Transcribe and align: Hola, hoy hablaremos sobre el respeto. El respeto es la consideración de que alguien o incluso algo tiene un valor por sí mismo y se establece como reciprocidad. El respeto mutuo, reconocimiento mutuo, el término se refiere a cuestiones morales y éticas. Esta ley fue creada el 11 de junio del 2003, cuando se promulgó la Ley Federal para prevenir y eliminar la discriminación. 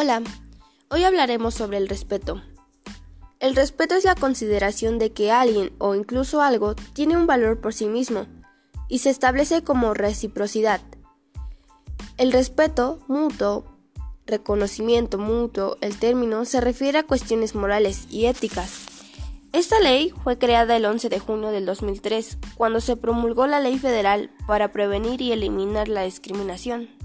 Hola, 0.00 0.22
hoy 0.90 1.02
hablaremos 1.02 1.54
sobre 1.54 1.76
el 1.76 1.88
respeto. 1.88 2.40
El 3.40 3.56
respeto 3.56 3.96
es 3.96 4.04
la 4.04 4.14
consideración 4.14 5.00
de 5.00 5.10
que 5.10 5.32
alguien 5.32 5.72
o 5.78 5.96
incluso 5.96 6.40
algo 6.40 6.76
tiene 6.92 7.16
un 7.16 7.26
valor 7.26 7.60
por 7.60 7.74
sí 7.74 7.88
mismo 7.88 8.26
y 8.88 9.00
se 9.00 9.10
establece 9.10 9.64
como 9.64 9.94
reciprocidad. 9.94 10.80
El 12.16 12.30
respeto 12.30 13.00
mutuo, 13.08 13.64
reconocimiento 14.24 15.18
mutuo, 15.18 15.76
el 15.80 15.98
término 15.98 16.44
se 16.44 16.60
refiere 16.60 16.98
a 16.98 17.02
cuestiones 17.02 17.56
morales 17.56 18.06
y 18.08 18.26
éticas. 18.26 18.86
Esta 19.52 19.80
ley 19.80 20.14
fue 20.22 20.38
creada 20.38 20.76
el 20.76 20.84
11 20.84 21.08
de 21.08 21.18
junio 21.18 21.50
del 21.50 21.66
2003, 21.66 22.38
cuando 22.54 22.80
se 22.80 22.96
promulgó 22.96 23.48
la 23.48 23.58
Ley 23.58 23.80
Federal 23.80 24.30
para 24.46 24.70
prevenir 24.70 25.20
y 25.22 25.32
eliminar 25.32 25.88
la 25.88 26.02
discriminación. 26.02 26.97